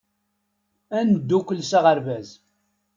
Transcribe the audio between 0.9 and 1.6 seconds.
Ad neddukkel